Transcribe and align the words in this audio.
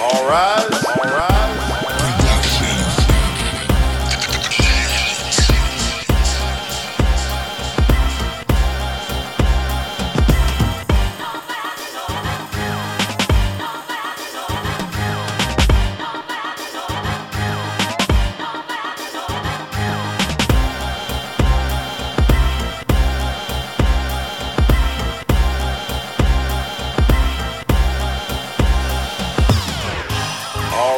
All 0.00 0.28
rise, 0.28 0.57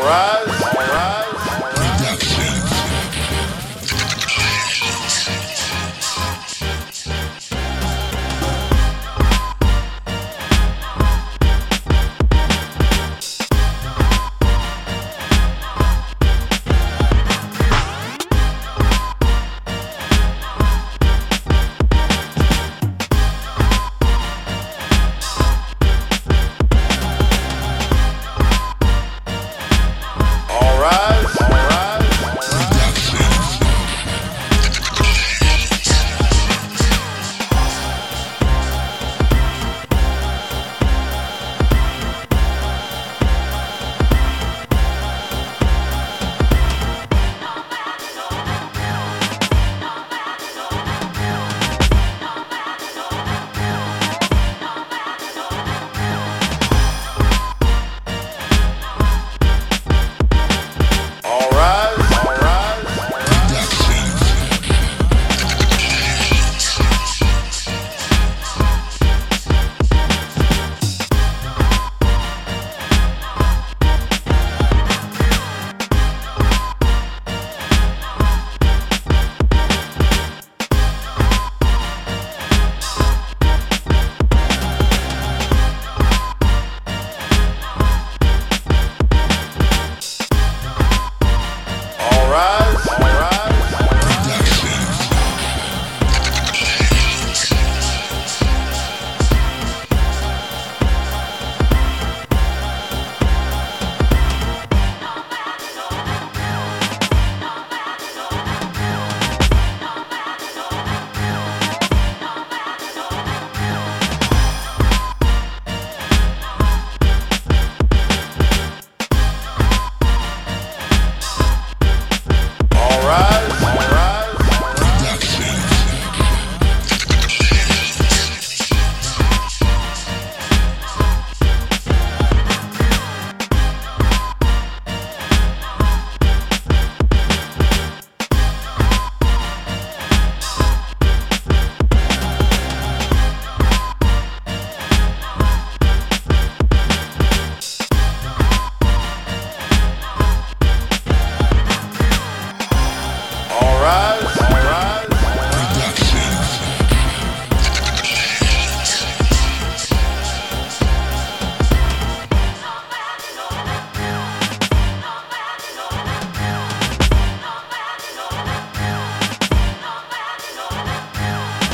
rise. 0.03 0.60